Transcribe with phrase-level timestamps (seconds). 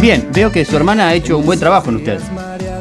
[0.00, 2.18] Bien, veo que su hermana ha hecho un buen trabajo en usted,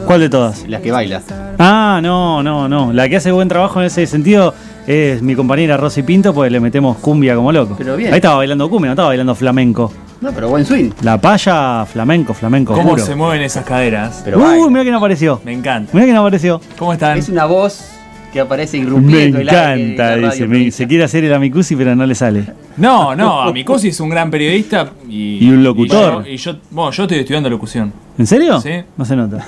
[0.05, 0.65] ¿Cuál de todas?
[0.67, 1.21] la que baila.
[1.59, 2.93] Ah, no, no, no.
[2.93, 4.53] La que hace buen trabajo en ese sentido
[4.87, 7.75] es mi compañera Rosy Pinto, pues le metemos cumbia como loco.
[7.77, 8.11] Pero bien.
[8.13, 9.91] Ahí estaba bailando cumbia, no estaba bailando flamenco.
[10.21, 10.91] No, pero buen swing.
[11.01, 12.73] La paya, flamenco, flamenco.
[12.73, 14.21] ¿Cómo se mueven esas caderas?
[14.25, 14.67] Pero Uy, baila.
[14.69, 15.41] mira quién apareció.
[15.45, 15.91] Me encanta.
[15.93, 16.59] Mira quién apareció.
[16.77, 17.17] ¿Cómo están?
[17.17, 17.91] Es una voz
[18.31, 19.39] que aparece Me irrumpiendo.
[19.39, 20.47] el aire de encanta, dice.
[20.47, 22.45] me- se quiere hacer el amicusi, pero no le sale.
[22.77, 26.23] No, no, Amicosi es un gran periodista y, Y un locutor.
[26.27, 27.91] Y yo, y yo- bueno, yo estoy estudiando locución.
[28.17, 28.59] ¿En serio?
[28.61, 28.71] Sí.
[28.97, 29.45] No se nota.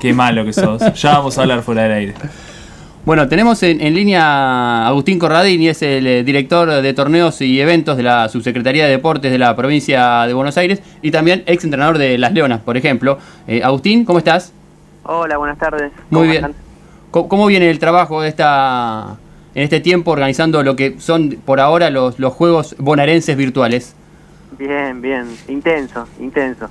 [0.00, 0.80] Qué malo que sos.
[0.94, 2.14] Ya vamos a hablar fuera del aire.
[3.04, 7.58] Bueno, tenemos en, en línea a Agustín Corradini, es el eh, director de torneos y
[7.60, 11.64] eventos de la Subsecretaría de Deportes de la provincia de Buenos Aires y también ex
[11.64, 13.18] entrenador de Las Leonas, por ejemplo.
[13.48, 14.52] Eh, Agustín, ¿cómo estás?
[15.04, 15.92] Hola, buenas tardes.
[16.10, 16.34] Muy ¿Cómo bien.
[16.36, 16.54] están?
[17.10, 19.16] ¿Cómo, cómo viene el trabajo de esta,
[19.54, 23.96] en este tiempo organizando lo que son por ahora los, los Juegos Bonaerenses virtuales?
[24.58, 25.26] Bien, bien.
[25.48, 26.68] Intenso, intenso.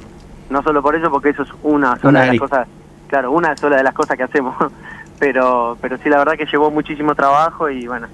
[0.50, 2.68] No solo por eso, porque eso es una sola Una de las cosas,
[3.08, 4.56] claro, una sola de las cosas que hacemos.
[5.20, 8.08] Pero, pero sí, la verdad que llevó muchísimo trabajo y bueno,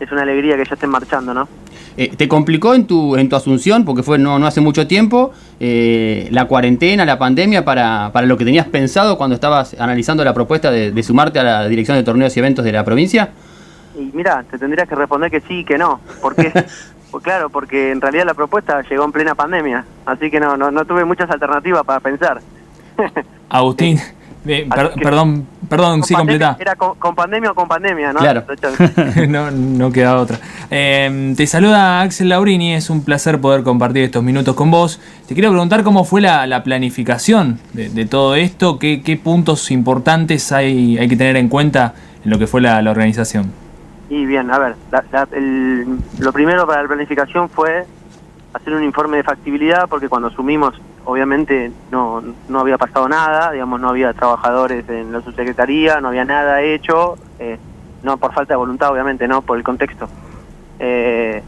[0.00, 1.46] es una alegría que ya estén marchando, ¿no?
[1.96, 5.32] Eh, ¿Te complicó en tu, en tu asunción, porque fue no, no hace mucho tiempo,
[5.58, 10.32] eh, la cuarentena, la pandemia, para, para lo que tenías pensado cuando estabas analizando la
[10.32, 13.30] propuesta de, de sumarte a la dirección de torneos y eventos de la provincia?
[13.98, 16.00] Y mira, te tendrías que responder que sí y que no.
[16.22, 16.52] ¿Por qué?
[17.10, 20.70] pues claro, porque en realidad la propuesta llegó en plena pandemia, así que no, no,
[20.70, 22.40] no tuve muchas alternativas para pensar.
[23.48, 23.98] Agustín,
[24.46, 26.56] eh, per- Así que- perdón, perdón, Con sí, completa.
[26.60, 28.18] Era con, con pandemia o con pandemia, ¿no?
[28.20, 28.44] Claro.
[29.28, 30.38] no, no queda otra.
[30.70, 35.00] Eh, te saluda Axel Laurini, es un placer poder compartir estos minutos con vos.
[35.26, 39.70] Te quiero preguntar cómo fue la, la planificación de, de todo esto, qué, qué puntos
[39.70, 41.94] importantes hay, hay que tener en cuenta
[42.24, 43.50] en lo que fue la, la organización.
[44.10, 45.86] Y bien, a ver, la- la- el-
[46.18, 47.86] lo primero para la planificación fue
[48.52, 53.80] hacer un informe de factibilidad, porque cuando asumimos, obviamente no, no había pasado nada, digamos,
[53.80, 57.58] no había trabajadores en la subsecretaría, no había nada hecho, eh,
[58.02, 60.08] no por falta de voluntad, obviamente, no por el contexto.
[60.78, 61.42] Eh,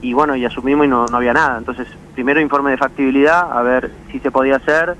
[0.00, 1.58] y bueno, y asumimos y no, no había nada.
[1.58, 4.96] Entonces, primero informe de factibilidad, a ver si se podía hacer,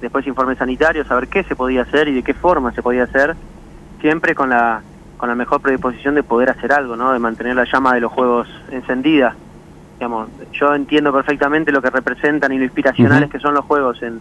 [0.00, 3.36] después informe sanitario, saber qué se podía hacer y de qué forma se podía hacer,
[4.00, 4.82] siempre con la
[5.22, 7.12] con la mejor predisposición de poder hacer algo, ¿no?
[7.12, 9.36] De mantener la llama de los juegos encendida.
[10.02, 14.20] Digamos, yo entiendo perfectamente lo que representan y lo inspiracionales que son los juegos en,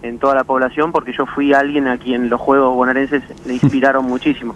[0.00, 4.02] en toda la población, porque yo fui alguien a quien los juegos bonaerenses le inspiraron
[4.08, 4.54] muchísimo.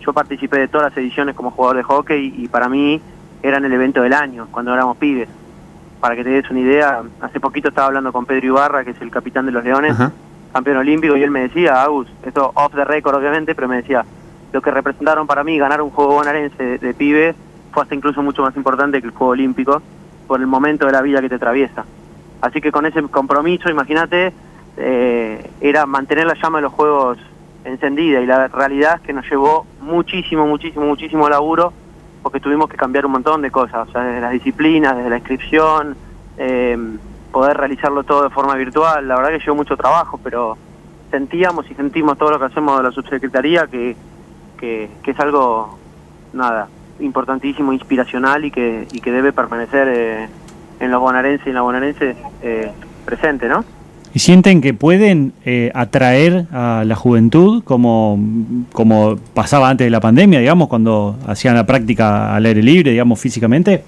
[0.00, 3.02] Yo participé de todas las ediciones como jugador de hockey y para mí
[3.42, 5.28] eran el evento del año, cuando éramos pibes.
[6.00, 9.00] Para que te des una idea, hace poquito estaba hablando con Pedro Ibarra, que es
[9.02, 9.94] el capitán de los Leones,
[10.54, 14.06] campeón olímpico, y él me decía, Agus, esto off the record obviamente, pero me decía,
[14.54, 17.34] lo que representaron para mí ganar un juego bonaerense de, de pibe
[17.72, 19.82] fue hasta incluso mucho más importante que el juego olímpico
[20.28, 21.84] por el momento de la vida que te atraviesa.
[22.40, 24.32] Así que con ese compromiso, imagínate,
[24.76, 27.18] eh, era mantener la llama de los juegos
[27.64, 31.72] encendida y la realidad es que nos llevó muchísimo, muchísimo, muchísimo laburo
[32.22, 35.16] porque tuvimos que cambiar un montón de cosas, o sea, desde las disciplinas, desde la
[35.18, 35.96] inscripción,
[36.36, 36.76] eh,
[37.32, 39.06] poder realizarlo todo de forma virtual.
[39.06, 40.56] La verdad que llevó mucho trabajo, pero
[41.10, 43.96] sentíamos y sentimos todo lo que hacemos de la subsecretaría que,
[44.58, 45.78] que, que es algo,
[46.32, 46.68] nada,
[47.00, 50.28] importantísimo, inspiracional y que, y que debe permanecer eh,
[50.80, 52.70] en los bonaerenses y en la bonaerense eh,
[53.04, 53.64] presente, ¿no?
[54.14, 58.18] ¿Y sienten que pueden eh, atraer a la juventud como,
[58.72, 63.20] como pasaba antes de la pandemia, digamos, cuando hacían la práctica al aire libre, digamos,
[63.20, 63.84] físicamente?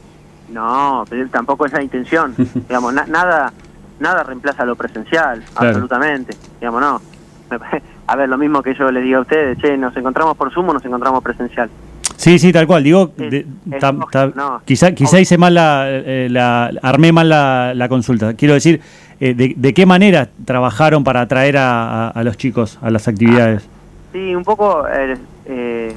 [0.53, 2.35] No, pero tampoco es la intención.
[2.69, 3.53] digamos, na- nada
[3.99, 5.69] nada reemplaza lo presencial, Claro.
[5.69, 6.35] absolutamente.
[6.61, 7.01] Digamos, no.
[8.07, 10.69] A ver, lo mismo que yo les diga a ustedes, che, nos encontramos por Zoom
[10.71, 11.71] o nos encontramos presencial.
[12.21, 12.85] Sí, sí, tal cual.
[12.85, 13.47] Digo, Es- de-
[13.81, 14.61] ta- lógico, ta- no.
[14.67, 18.35] quizá, quizá hice mal la, eh, la- armé mal la, la consulta.
[18.35, 18.83] Quiero decir,
[19.21, 23.09] eh, de, de qué manera trabajaron para atraer a, a- a los chicos a las
[23.09, 23.67] actividades?
[24.13, 25.95] Sí, un poco el, eh,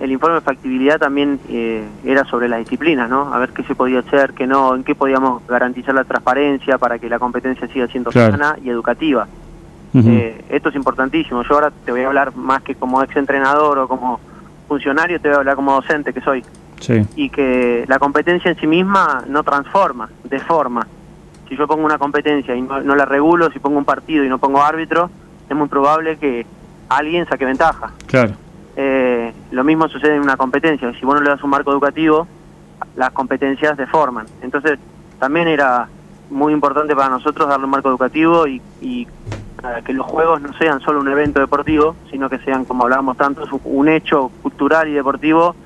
[0.00, 3.32] el informe de factibilidad también eh, era sobre las disciplinas, ¿no?
[3.32, 6.98] A ver qué se podía hacer, qué no, en qué podíamos garantizar la transparencia para
[6.98, 8.32] que la competencia siga siendo Claro.
[8.32, 9.26] sana y educativa.
[9.94, 11.42] Eh, esto es importantísimo.
[11.44, 14.18] Yo ahora te voy a hablar más que como ex entrenador o como
[14.66, 16.44] funcionario, te voy a hablar como docente que soy.
[16.80, 17.06] sí.
[17.16, 20.86] Y que la competencia en sí misma no transforma, deforma.
[21.48, 24.28] Si yo pongo una competencia y no, no la regulo, si pongo un partido y
[24.28, 25.10] no pongo árbitro,
[25.48, 26.46] es muy probable que
[26.88, 27.92] alguien saque ventaja.
[28.06, 28.34] Claro.
[28.76, 30.92] Eh, lo mismo sucede en una competencia.
[30.98, 32.26] Si vos no le das un marco educativo,
[32.96, 34.26] las competencias deforman.
[34.42, 34.78] Entonces,
[35.18, 35.88] también era
[36.30, 39.06] muy importante para nosotros darle un marco educativo y, y,
[39.64, 43.16] nada, que los juegos no sean solo un evento deportivo, sino que sean, como hablábamos
[43.16, 45.56] tanto, un hecho cultural y deportivo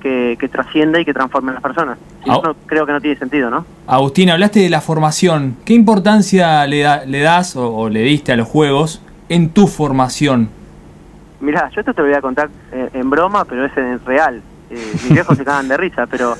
[0.00, 1.98] que, que trascienda y que transforme a las personas.
[2.24, 2.40] Si Ah.
[2.42, 3.66] no, creo que no tiene sentido, ¿no?
[3.86, 5.56] Agustín, hablaste de la formación.
[5.64, 9.66] ¿Qué importancia le, da- le das o, o le diste a los juegos en tu
[9.66, 10.48] formación?
[11.40, 14.40] Mirá, yo esto te lo voy a contar eh, en broma, pero es en real.
[14.70, 16.34] Eh, mis viejos se cagan de risa, pero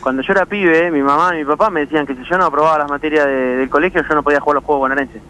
[0.00, 2.44] cuando yo era pibe, mi mamá y mi papá me decían que si yo no
[2.46, 5.22] aprobaba las materias de- del colegio, yo no podía jugar los juegos bonaerenses.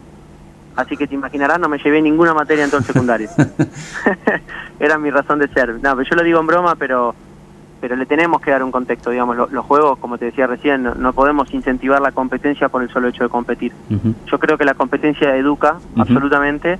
[0.75, 3.29] Así que te imaginarás, no me llevé ninguna materia en todo el secundario.
[4.79, 5.69] Era mi razón de ser.
[5.81, 7.15] No, pero yo lo digo en broma, pero
[7.81, 9.35] pero le tenemos que dar un contexto, digamos.
[9.37, 12.89] Lo- los juegos, como te decía recién, no, no podemos incentivar la competencia por el
[12.89, 13.73] solo hecho de competir.
[14.31, 16.79] Yo creo que la competencia educa absolutamente,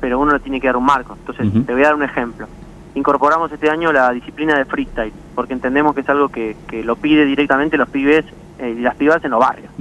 [0.00, 1.16] pero uno le tiene que dar un marco.
[1.18, 2.46] Entonces, te voy a dar un ejemplo.
[2.94, 6.94] Incorporamos este año la disciplina de freestyle, porque entendemos que es algo que, que lo
[6.96, 8.24] pide directamente los pibes
[8.58, 9.72] eh, y las pibas en los barrios.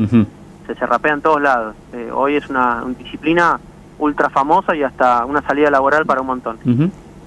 [0.67, 1.75] Se, se rapea en todos lados.
[1.93, 3.59] Eh, hoy es una, una disciplina
[3.99, 6.57] ultra famosa y hasta una salida laboral para un montón.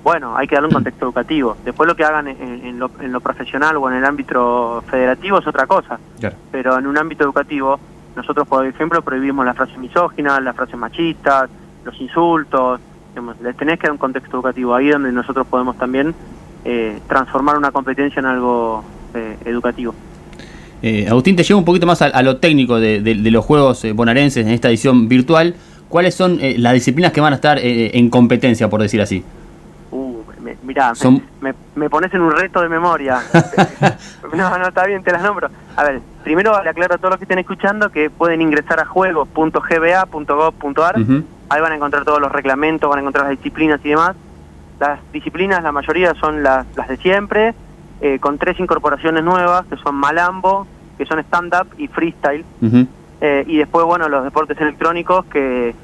[0.05, 1.57] Bueno, hay que darle un contexto educativo.
[1.65, 5.39] Después lo que hagan en, en lo, en lo profesional o en el ámbito federativo
[5.39, 6.37] es otra cosa Claro.
[6.51, 7.79] pero en un ámbito educativo
[8.17, 11.49] nosotros por ejemplo prohibimos las frases misóginas, las frases machistas,
[11.85, 12.81] los insultos,
[13.11, 16.15] digamos, les tenés que dar un contexto educativo ahí donde nosotros podemos también
[16.65, 18.83] eh, transformar una competencia en algo
[19.15, 19.95] eh, educativo.
[20.83, 23.45] Eh, Agustín, te llevo un poquito más a, a lo técnico de, de- de los
[23.45, 25.55] juegos eh, bonaerenses en esta edición virtual.
[25.89, 29.25] ¿Cuáles son eh, las disciplinas que van a estar eh, en competencia, por decir así?
[29.91, 33.19] Uh, me- mirá, me- Son- me, me pones en un reto de memoria.
[34.35, 35.49] no, no, está bien, te las nombro.
[35.77, 38.85] A ver, primero le aclaro a todos los que estén escuchando que pueden ingresar a
[38.85, 41.01] juegos.gba.gov.ar.
[41.01, 41.23] Ujú.
[41.49, 44.15] Ahí van a encontrar todos los reglamentos, van a encontrar las disciplinas y demás.
[44.79, 47.55] Las disciplinas, la mayoría son las, las de siempre,
[48.01, 50.67] eh, con tres incorporaciones nuevas, que son Malambo,
[50.97, 52.45] que son stand-up y freestyle.
[52.61, 52.87] Ujú.
[53.21, 55.75] Eh, y después, bueno, los deportes electrónicos que,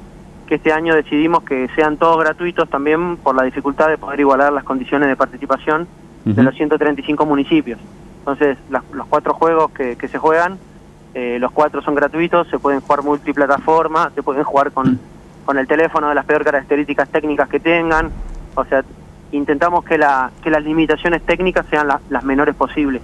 [0.47, 4.53] que este año decidimos que sean todos gratuitos también por la dificultad de poder igualar
[4.53, 5.87] las condiciones de participación
[6.23, 6.43] de Ujú.
[6.43, 7.79] los 135 municipios.
[8.19, 10.57] Entonces, las- los cuatro juegos que, que se juegan,
[11.13, 14.99] eh, los cuatro son gratuitos, se pueden jugar multiplataforma, se pueden jugar con,
[15.45, 18.09] con el teléfono de las peores características técnicas que tengan.
[18.55, 18.83] O sea,
[19.35, 23.01] intentamos que, la, que las limitaciones técnicas sean la- las menores posibles.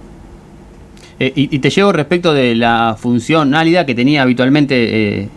[1.20, 5.28] Eh, y, te llevo respecto de la funcionalidad que tenía habitualmente eh,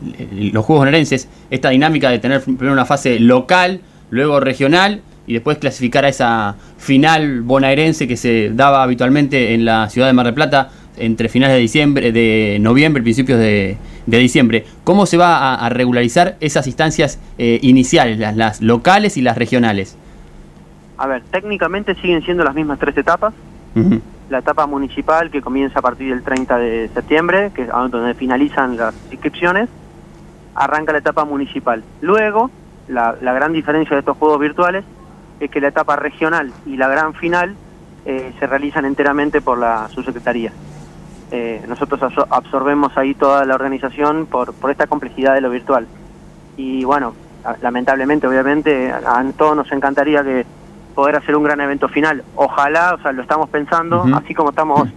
[0.52, 5.58] los juegos bonaerenses, esta dinámica de tener primero una fase local, luego regional y después
[5.60, 10.34] clasificar a esa final bonaerense que se daba habitualmente en la ciudad de Mar del
[10.34, 13.78] Plata entre finales de diciembre, de noviembre principios de,
[14.08, 14.66] diciembre.
[14.84, 19.38] ¿Cómo se va a, a regularizar esas instancias eh, iniciales, las, las locales y las
[19.38, 19.98] regionales?
[20.98, 23.34] A ver, técnicamente siguen siendo las mismas tres etapas.
[24.30, 28.76] La etapa municipal que comienza a partir del 30 de septiembre, que es donde finalizan
[28.78, 29.70] las inscripciones,
[30.56, 31.84] arranca la etapa municipal.
[32.02, 32.50] Luego,
[32.88, 34.84] la, la gran diferencia de estos juegos virtuales
[35.40, 37.56] es que la etapa regional y la gran final
[38.06, 40.52] eh, se realizan enteramente por la subsecretaría.
[41.32, 45.88] Eh, nosotros absor- absorbemos ahí toda la organización por, por esta complejidad de lo virtual.
[46.56, 47.14] Y bueno,
[47.62, 50.46] lamentablemente, obviamente, a, a todos nos encantaría que
[50.96, 52.24] poder hacer un gran evento final.
[52.36, 54.90] Ojalá, o sea, lo estamos pensando, así como estamos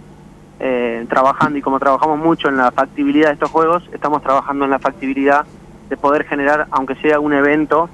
[0.59, 4.71] eh, trabajando y como trabajamos mucho en la factibilidad de estos juegos, estamos trabajando en
[4.71, 5.45] la factibilidad
[5.89, 7.89] de poder generar, aunque sea un evento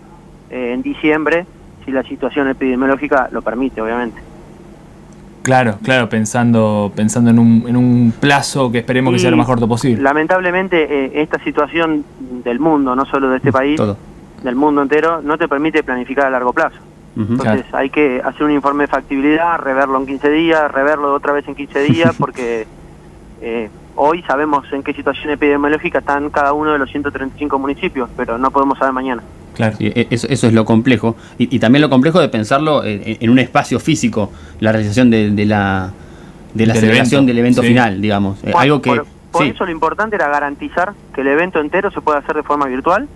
[0.50, 1.46] eh, en diciembre,
[1.84, 4.22] si la situación epidemiológica lo permite, obviamente.
[5.42, 9.46] Claro, claro, pensando, pensando en, un, en un plazo que esperemos que sea lo más
[9.46, 10.02] corto posible.
[10.02, 12.04] Lamentablemente, eh, esta situación
[12.44, 13.96] del mundo, no solo de este país, Todo.
[14.44, 16.78] del mundo entero, no te permite planificar a largo plazo.
[17.18, 21.48] Entonces hay que hacer un informe de factibilidad, reverlo en 15 días, reverlo otra vez
[21.48, 22.68] en 15 días, porque
[23.42, 28.38] eh, hoy sabemos en qué situación epidemiológica están cada uno de los 135 municipios, pero
[28.38, 29.24] no podemos saber mañana.
[29.54, 29.78] Claro.
[29.78, 31.16] Sí, e- eso, eso es lo complejo.
[31.38, 35.32] Y, y también lo complejo de pensarlo en, en un espacio físico, la realización de,
[35.32, 35.92] de la,
[36.54, 37.68] de la Del celebración evento, del evento sí.
[37.70, 38.44] final, digamos.
[38.44, 38.90] Eh, Por- algo que.
[38.90, 42.36] por, por sí, eso lo importante era garantizar que el evento entero se pueda hacer
[42.36, 43.08] de forma virtual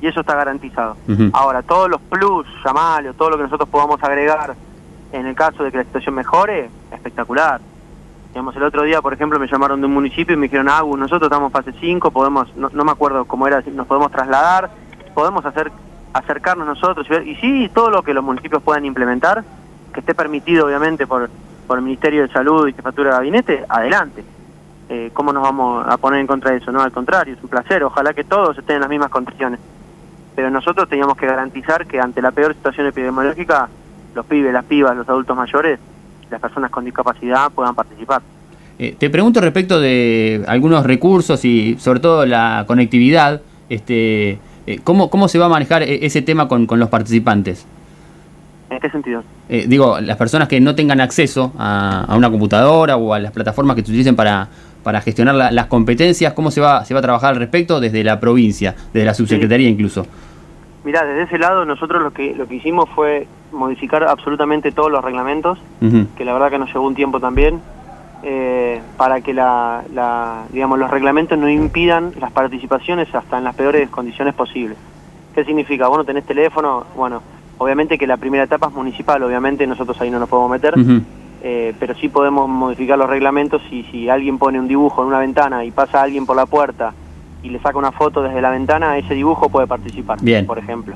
[0.00, 0.96] y eso está garantizado.
[1.32, 4.54] Ahora, todos los plus, llamarlo, todo lo que nosotros podamos agregar
[5.12, 7.60] en el caso de que la situación mejore, espectacular.
[8.28, 10.82] Digamos, el otro día, por ejemplo, me llamaron de un municipio y me dijeron, ah,
[10.82, 14.70] nosotros estamos fase 5, podemos, no, no me acuerdo cómo era, nos podemos trasladar,
[15.14, 15.72] podemos hacer
[16.12, 19.44] acercarnos nosotros y ver, y sí, todo lo que los municipios puedan implementar,
[19.92, 21.28] que esté permitido obviamente por,
[21.66, 24.24] por el Ministerio de Salud y Jefatura de Gabinete, adelante.
[24.88, 26.72] Eh, ¿Cómo nos vamos a poner en contra de eso?
[26.72, 29.60] No, al contrario, es un placer, ojalá que todos estén en las mismas condiciones.
[30.34, 33.68] Pero nosotros teníamos que garantizar que ante la peor situación epidemiológica,
[34.14, 35.78] los pibes, las pibas, los adultos mayores,
[36.30, 38.22] las personas con discapacidad puedan participar.
[38.78, 43.42] Eh, te pregunto respecto de algunos recursos y sobre todo la conectividad.
[43.68, 47.66] Este, eh, ¿cómo, ¿Cómo se va a manejar e- ese tema con, con los participantes?
[48.70, 49.22] ¿En qué sentido?
[49.48, 53.32] Eh, digo, las personas que no tengan acceso a, a una computadora o a las
[53.32, 54.48] plataformas que se utilicen para,
[54.82, 58.02] para gestionar la- las competencias, ¿cómo se va, se va a trabajar al respecto desde
[58.04, 60.06] la provincia, desde la subsecretaría incluso?
[60.84, 65.04] Mirá, desde ese lado nosotros lo que lo que hicimos fue modificar absolutamente todos los
[65.04, 65.58] reglamentos,
[66.16, 67.60] que la verdad que nos llevó un tiempo también,
[68.22, 73.54] eh, para que la, la- digamos los reglamentos no impidan las participaciones hasta en las
[73.54, 74.76] peores condiciones posibles.
[75.34, 75.88] ¿Qué significa?
[75.88, 77.22] Vos no tenés teléfono, bueno,
[77.58, 81.00] obviamente que la primera etapa es municipal, obviamente nosotros ahí no nos podemos meter, Ujú.
[81.42, 85.18] Eh, pero sí podemos modificar los reglamentos y si alguien pone un dibujo en una
[85.20, 86.92] ventana y pasa alguien por la puerta
[87.42, 90.46] y le saca una foto desde la ventana, ese dibujo puede participar, Bien.
[90.46, 90.94] por ejemplo.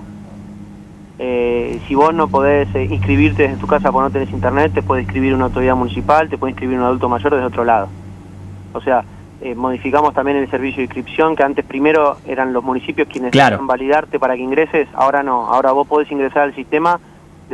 [1.18, 4.82] Eh, si vos no podés eh, inscribirte desde tu casa porque no tenés internet, te
[4.82, 7.88] puede inscribir una autoridad municipal, te puede inscribir un adulto mayor desde otro lado.
[8.72, 9.04] O sea,
[9.40, 13.60] eh, modificamos también el servicio de inscripción, que antes primero eran los municipios quienes Claro.
[13.62, 16.98] validarte para que ingreses, ahora no, ahora vos podés ingresar al sistema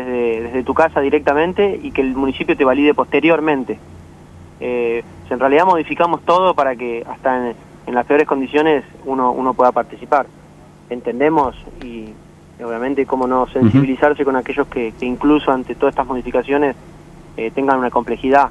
[0.04, 3.78] desde, desde tu casa directamente y que el municipio te valide posteriormente.
[4.60, 9.54] Eh, en realidad modificamos todo para que hasta en, en las peores condiciones uno, uno
[9.54, 10.26] pueda participar.
[10.90, 12.12] Entendemos y
[12.62, 16.76] obviamente cómo no sensibilizarse con aquellos que, que incluso ante todas estas modificaciones
[17.36, 18.50] eh, tengan una complejidad,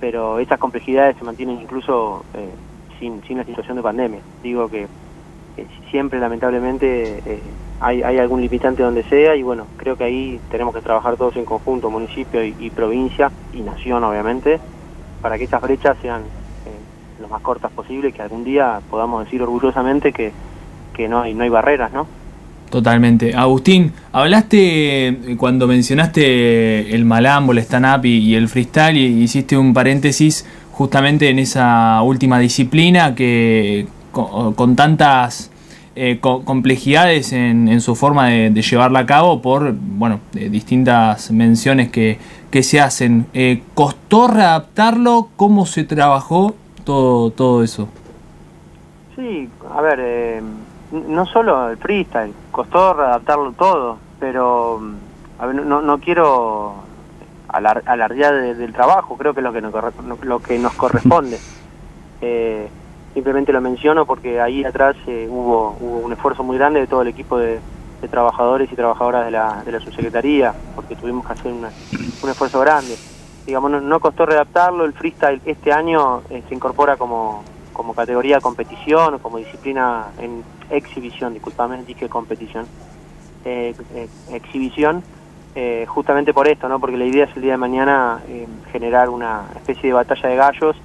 [0.00, 2.50] pero estas complejidades se mantienen incluso eh,
[2.98, 4.20] sin, sin la situación de pandemia.
[4.42, 4.84] Digo que
[5.56, 7.40] eh, siempre lamentablemente
[7.80, 11.36] hay, hay algún limitante donde sea y bueno, creo que ahí tenemos que trabajar todos
[11.36, 14.58] en conjunto, municipio y, provincia y nación obviamente,
[15.20, 19.24] para que estas brechas sean eh, lo más cortas posible y que algún día podamos
[19.24, 20.32] decir orgullosamente que,
[20.94, 22.06] que no, hay, no hay barreras, ¿no?
[22.70, 23.34] Totalmente.
[23.34, 29.56] Agustín, hablaste eh, cuando mencionaste el malambo, el stand-up y, y el freestyle y hiciste
[29.56, 35.50] un paréntesis justamente en esa última disciplina que con, con tantas
[35.96, 40.48] eh, co- complejidades en, en su forma de, de llevarla a cabo por bueno de
[40.50, 42.18] distintas menciones que,
[42.50, 43.26] que se hacen.
[43.34, 45.28] Eh, ¿Costó readaptarlo?
[45.36, 47.88] ¿Cómo se trabajó todo, todo eso?
[49.16, 50.42] Sí, a ver, eh,
[51.08, 56.74] no solo el freestyle, costó readaptarlo todo, pero mm, a ver, no, no quiero
[57.48, 59.72] alar- alardear de- del trabajo, creo que es lo que nos,
[60.22, 61.38] lo que nos corresponde.
[63.16, 67.00] Simplemente lo menciono porque ahí atrás eh, hubo, hubo un esfuerzo muy grande de todo
[67.00, 67.60] el equipo de,
[68.02, 71.70] de trabajadores y trabajadoras de la, de la subsecretaría, porque tuvimos que hacer una-
[72.22, 72.94] un esfuerzo grande.
[73.46, 77.42] Digamos, no, no costó readaptarlo, el freestyle este año eh, se incorpora como,
[77.72, 82.66] como categoría competición o como disciplina en exhibición, disculpame, dije competición,
[83.46, 85.02] eh, eh, exhibición,
[85.86, 86.78] justamente por esto, ¿no?
[86.78, 88.20] Porque la idea es el día de mañana
[88.72, 90.76] generar una especie de batalla de gallos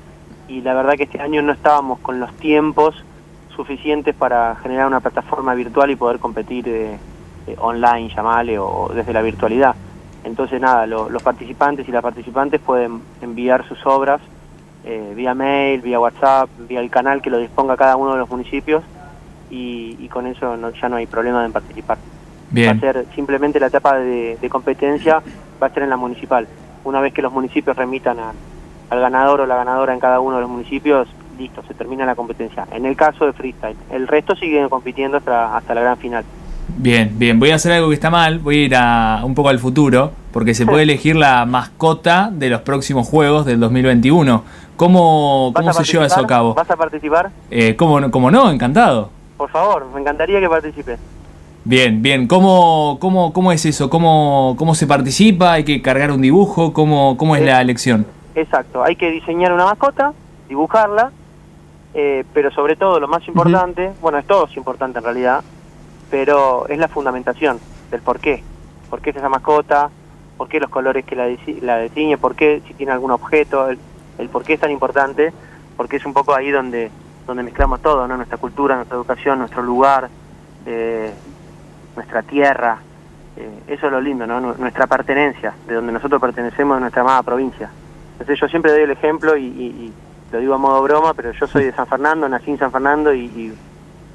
[0.47, 2.95] y la verdad que este año no estábamos con los tiempos
[3.55, 6.97] suficientes para generar una plataforma virtual y poder competir eh,
[7.47, 9.75] eh, online, llamale, o desde la virtualidad.
[10.23, 14.21] Entonces, nada, lo- los participantes y las participantes pueden enviar sus obras
[14.83, 18.29] eh, vía mail, vía WhatsApp, vía el canal que lo disponga cada uno de los
[18.29, 18.83] municipios
[19.49, 21.97] y, y con eso no- ya no hay problema en participar.
[22.67, 25.21] Va a ser simplemente la etapa de, de competencia,
[25.61, 26.47] va a ser en la municipal.
[26.83, 28.33] Una vez que los municipios remitan a-
[28.91, 31.07] al ganador o la ganadora en cada uno de los municipios,
[31.39, 32.67] listo, se termina la competencia.
[32.73, 36.23] En el caso de freestyle, el resto sigue compitiendo hasta, hasta la gran final.
[36.77, 39.47] Bien, bien, voy a hacer algo que está mal, voy a ir a, un poco
[39.49, 44.43] al futuro, porque se puede elegir la mascota de los próximos juegos del 2021.
[44.75, 46.53] ¿Cómo, ¿Vas cómo se lleva eso a cabo?
[46.53, 47.29] ¿Vas a participar?
[47.49, 48.51] Eh, ¿cómo, no- ¿Cómo no?
[48.51, 49.09] Encantado.
[49.37, 50.99] Por favor, me encantaría que participes.
[51.63, 53.89] Bien, bien, ¿cómo, cómo, cómo es eso?
[53.89, 55.53] ¿Cómo, ¿Cómo se participa?
[55.53, 56.73] ¿Hay que cargar un dibujo?
[56.73, 58.05] ¿Cómo, cómo es Eh, la elección?
[58.35, 60.13] Exacto, hay que diseñar una mascota,
[60.47, 61.11] dibujarla,
[61.93, 65.43] eh, pero sobre todo lo más importante, bueno, es todo es importante en realidad,
[66.09, 67.59] pero es la fundamentación
[67.89, 68.43] del por qué.
[68.89, 69.89] ¿Por qué es esa mascota?
[70.37, 71.27] ¿Por qué los colores que la,
[71.61, 72.17] la define?
[72.17, 73.69] ¿Por qué si tiene algún objeto?
[73.69, 73.79] El,
[74.17, 75.33] el por qué es tan importante,
[75.77, 76.89] porque es un poco ahí donde,
[77.27, 78.15] donde mezclamos todo, ¿no?
[78.17, 80.09] Nuestra cultura, nuestra educación, nuestro lugar,
[80.65, 81.13] eh,
[81.95, 82.79] nuestra tierra.
[83.37, 84.39] eh, eso es lo lindo, ¿no?
[84.41, 87.69] Nu- Nuestra pertenencia, de donde nosotros pertenecemos, de nuestra amada provincia.
[88.21, 89.93] Entonces yo siempre doy el ejemplo y, y- y
[90.31, 93.13] lo digo a modo broma, pero yo soy de San Fernando, nací en San Fernando
[93.13, 93.53] y, y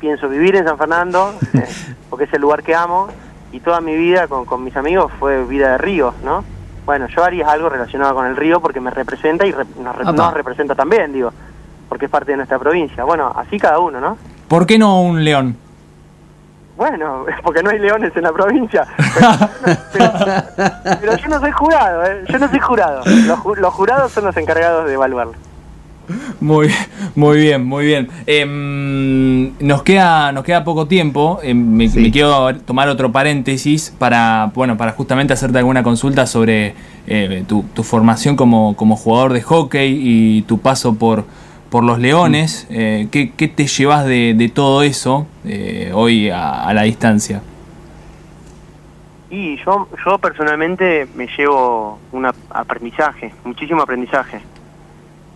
[0.01, 1.67] pienso vivir en San Fernando, eh,
[2.11, 3.09] porque es el lugar que amo,
[3.53, 6.45] y toda mi vida con, con mis amigos fue vida de ríos, ¿no?
[6.87, 10.03] Bueno, yo haría algo relacionado con el río porque me representa y re- nos, re-
[10.03, 10.13] Apa.
[10.13, 11.33] nos representa también, digo,
[11.89, 13.03] porque es parte de nuestra provincia.
[13.05, 14.17] Bueno, así cada uno, ¿no?
[14.49, 15.57] ¿Por qué no un león?
[16.77, 18.87] Bueno, porque no hay leones en la provincia.
[19.93, 20.13] Pero,
[21.01, 22.25] pero yo no soy jurado, ¿eh?
[22.29, 23.03] yo no soy jurado.
[23.05, 25.35] Los, ju- los jurados son los encargados de evaluarlo.
[26.39, 26.71] Muy,
[27.17, 28.09] muy bien, muy bien.
[28.27, 31.41] Em, nos queda, nos queda poco tiempo.
[31.43, 31.99] Em, me, Sí.
[31.99, 36.75] me quiero tomar otro paréntesis para, bueno, para justamente hacerte alguna consulta sobre
[37.09, 41.25] eh, tu, tu formación como, como jugador de hockey y tu paso por,
[41.71, 42.67] por los Leones.
[42.71, 47.43] Eh, ¿qué, qué te llevas de, de todo eso eh, hoy a, a la distancia?
[49.31, 54.41] Y yo, yo personalmente me llevo un ap- aprendizaje, muchísimo aprendizaje.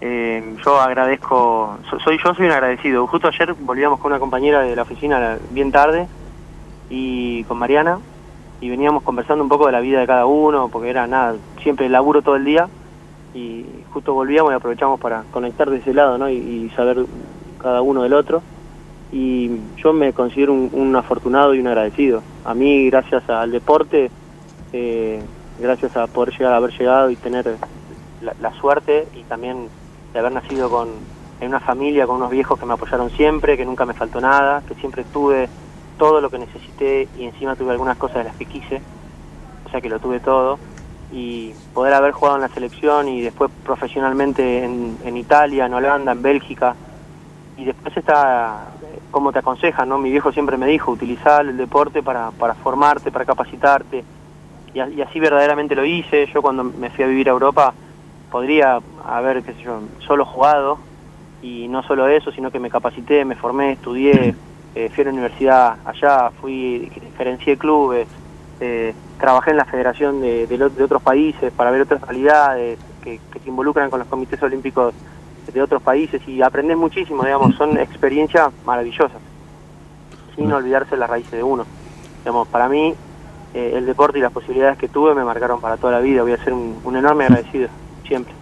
[0.01, 3.07] Eh, yo agradezco, so- soy yo soy un agradecido.
[3.07, 6.07] Justo ayer volvíamos con una compañera de la oficina bien tarde
[6.89, 7.99] y con Mariana
[8.61, 11.89] y veníamos conversando un poco de la vida de cada uno, porque era nada, siempre
[11.89, 12.69] laburo todo el día
[13.35, 16.29] y justo volvíamos y aprovechamos para conectar de ese lado, ¿no?
[16.29, 17.05] Y, saber
[17.61, 18.43] cada uno del otro.
[19.13, 22.23] Y yo me considero un, un afortunado y un agradecido.
[22.45, 24.11] A mí, gracias al deporte,
[24.73, 25.21] eh,
[25.59, 27.57] gracias a poder llegar, haber llegado y tener
[28.23, 29.69] la, la suerte y también
[30.13, 30.89] de haber nacido con,
[31.41, 34.63] en una familia con unos viejos que me apoyaron siempre, que nunca me faltó nada,
[34.67, 35.49] que siempre tuve
[35.99, 38.81] todo lo que necesité y encima tuve algunas cosas de las que quise,
[39.67, 40.59] o sea que lo tuve todo.
[41.11, 46.13] Y poder haber jugado en la selección y después profesionalmente en, en Italia, en Holanda,
[46.13, 46.77] en Bélgica,
[47.57, 49.99] y después está eh, como te aconsejan, ¿no?
[49.99, 54.05] Mi viejo siempre me dijo, utilizar el deporte para, para formarte, para capacitarte,
[54.73, 56.29] y, a- y así verdaderamente lo hice.
[56.33, 57.75] Yo cuando me fui a vivir a Europa
[58.31, 60.81] podría haber, qué sé yo, solo jugado,
[61.41, 64.37] y no solo eso, sino que me capacité, me formé, estudié,
[64.75, 68.09] eh, fui a la universidad allá, fui, gerencié clubes,
[68.61, 72.79] eh, trabajé en la federación de, de lo- de otros países para ver otras realidades
[73.03, 74.95] que, que se involucran con los comités olímpicos
[75.53, 79.21] de otros países y aprendés muchísimo, digamos, son experiencias maravillosas,
[80.37, 81.67] sin olvidarse las raíces de uno.
[82.25, 82.95] Digamos, para mí
[83.55, 86.33] eh, el deporte y las posibilidades que tuve me marcaron para toda la vida, voy
[86.33, 87.69] a ser un, un enorme agradecido,
[88.07, 88.35] siempre.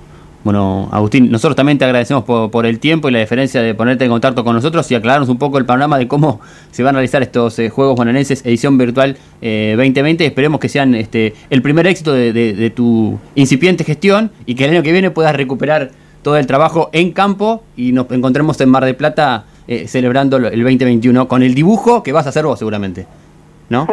[0.45, 4.05] Bueno, Agustín, nosotros también te agradecemos por, por el tiempo y la deferencia de ponerte
[4.05, 6.99] en contacto con nosotros y aclararnos un poco el panorama de cómo se van a
[6.99, 10.25] realizar estos eh, Juegos Bonaerenses edición virtual eh, 2020.
[10.25, 14.65] Esperemos que sean este, el primer éxito de, de- de tu incipiente gestión y que
[14.67, 15.91] el año que viene puedas recuperar
[16.23, 20.63] todo el trabajo en campo y nos encontremos en Mar del Plata eh, celebrando el
[20.63, 23.07] 2021 con el dibujo que vas a hacer vos seguramente.
[23.71, 23.87] ¿No?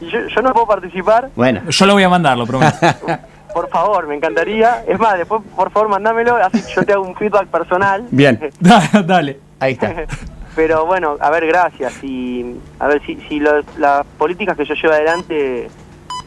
[0.00, 1.60] Y yo, yo no puedo participar, bueno.
[1.70, 2.76] Yo lo voy a mandar, lo prometo.
[3.56, 4.84] por favor, me encantaría.
[4.86, 8.06] Es más, después por favor mandámelo, así yo te hago un feedback personal.
[8.10, 8.38] Bien,
[9.06, 9.40] Dale.
[9.60, 9.94] ahí está.
[10.54, 12.04] Pero bueno, a ver, gracias.
[12.04, 15.70] Y a ver, si, si lo- las políticas que yo llevo adelante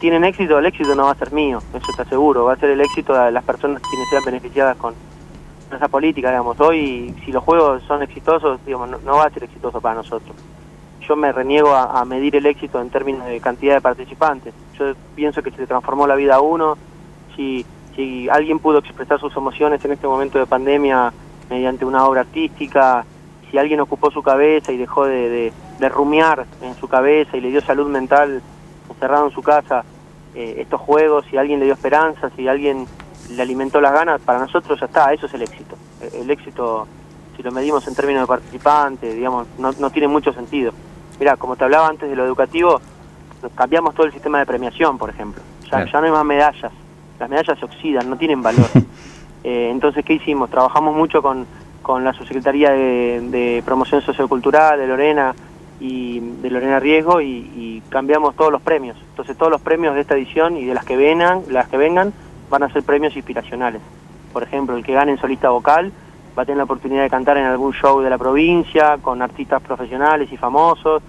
[0.00, 2.46] tienen éxito, el éxito no va a ser mío, eso está seguro.
[2.46, 4.94] Va a ser el éxito de las personas quienes sean beneficiadas con
[5.72, 6.58] esa política, digamos.
[6.60, 10.34] Hoy, si los juegos son exitosos, digamos, no, no va a ser exitoso para nosotros.
[11.08, 14.52] Yo me reniego a, a medir el éxito en términos de cantidad de participantes.
[14.78, 16.76] Yo pienso que se transformó la vida a uno.
[17.40, 17.64] Si,
[17.96, 21.10] si alguien pudo expresar sus emociones en este momento de pandemia
[21.48, 23.02] mediante una obra artística,
[23.50, 27.40] si alguien ocupó su cabeza y dejó de, de, de rumiar en su cabeza y
[27.40, 28.42] le dio salud mental
[28.90, 29.84] encerrado en su casa
[30.34, 32.86] eh, estos juegos, si alguien le dio esperanza, si alguien
[33.30, 35.76] le alimentó las ganas, para nosotros ya está, eso es el éxito.
[36.12, 36.86] El, éxito,
[37.36, 40.74] si lo medimos en términos de participantes, digamos, no, no tiene mucho sentido.
[41.18, 42.82] Mira, como te hablaba antes de lo educativo,
[43.54, 45.42] cambiamos todo el sistema de premiación, por ejemplo.
[45.70, 46.72] Ya, ya no hay más medallas,
[47.20, 48.66] las medallas se oxidan, no tienen valor.
[49.42, 50.50] Eh, entonces, ¿qué hicimos?
[50.50, 51.46] Trabajamos mucho con,
[51.80, 55.34] con la Subsecretaría de, de Promoción Sociocultural de Lorena
[55.80, 58.98] y de Lorena Riesgo y, y cambiamos todos los premios.
[59.08, 62.12] Entonces, todos los premios de esta edición y de las que vengan, las que vengan,
[62.50, 63.80] van a ser premios inspiracionales.
[64.30, 65.90] Por ejemplo, el que gane en solista vocal
[66.38, 69.62] va a tener la oportunidad de cantar en algún show de la provincia con artistas
[69.62, 71.02] profesionales y famosos.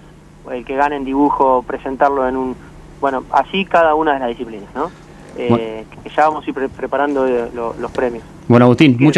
[0.50, 2.56] El que gane en dibujo, presentarlo en un...
[2.98, 4.90] Bueno, así cada una de las disciplinas, ¿no?
[5.36, 8.24] Eh, que ya vamos a ir pre- preparando eh, lo- los premios.
[8.48, 9.16] Bueno, Agustín, muchas gracias.